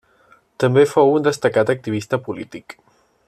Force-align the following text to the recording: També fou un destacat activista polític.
També 0.63 0.85
fou 0.93 1.13
un 1.17 1.27
destacat 1.27 1.73
activista 1.75 2.21
polític. 2.29 2.77